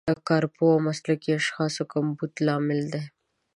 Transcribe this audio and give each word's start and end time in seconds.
د 0.09 0.11
کارپوه 0.29 0.69
او 0.75 0.83
مسلکي 0.87 1.29
اشخاصو 1.39 1.81
کمبود 1.93 2.31
لامل 2.45 2.81
دی. 2.93 3.03